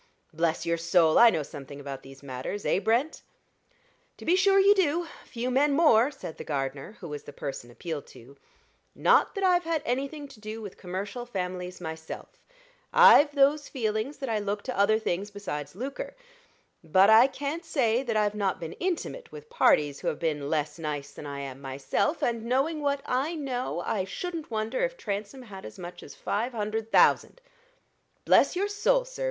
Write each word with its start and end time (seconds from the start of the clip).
Bless 0.33 0.65
your 0.65 0.77
soul! 0.79 1.19
I 1.19 1.29
know 1.29 1.43
something 1.43 1.79
about 1.79 2.01
these 2.01 2.23
matters, 2.23 2.65
eh, 2.65 2.79
Brent?" 2.79 3.21
"To 4.17 4.25
be 4.25 4.35
sure 4.35 4.57
you 4.59 4.73
do 4.73 5.07
few 5.25 5.51
men 5.51 5.73
more," 5.73 6.09
said 6.09 6.37
the 6.37 6.43
gardener, 6.43 6.93
who 6.99 7.07
was 7.09 7.21
the 7.21 7.31
person 7.31 7.69
appealed 7.69 8.07
to. 8.07 8.35
"Not 8.95 9.35
that 9.35 9.43
I've 9.43 9.63
had 9.65 9.83
anything 9.85 10.27
to 10.29 10.39
do 10.39 10.59
with 10.59 10.75
commercial 10.75 11.27
families 11.27 11.79
myself. 11.79 12.29
I've 12.91 13.35
those 13.35 13.69
feelings 13.69 14.17
that 14.17 14.27
I 14.27 14.39
look 14.39 14.63
to 14.63 14.75
other 14.75 14.97
things 14.97 15.29
besides 15.29 15.75
lucre. 15.75 16.15
But 16.83 17.11
I 17.11 17.27
can't 17.27 17.63
say 17.63 18.01
that 18.01 18.17
I've 18.17 18.33
not 18.33 18.59
been 18.59 18.73
intimate 18.79 19.31
with 19.31 19.51
parties 19.51 19.99
who 19.99 20.07
have 20.07 20.17
been 20.17 20.49
less 20.49 20.79
nice 20.79 21.11
than 21.11 21.27
I 21.27 21.41
am 21.41 21.61
myself; 21.61 22.23
and 22.23 22.43
knowing 22.45 22.81
what 22.81 23.03
I 23.05 23.35
know, 23.35 23.81
I 23.81 24.05
shouldn't 24.05 24.49
wonder 24.49 24.83
if 24.83 24.97
Transome 24.97 25.43
had 25.43 25.63
as 25.63 25.77
much 25.77 26.01
as 26.01 26.15
five 26.15 26.53
hundred 26.53 26.91
thousand. 26.91 27.39
Bless 28.25 28.55
your 28.55 28.67
soul, 28.67 29.05
sir! 29.05 29.19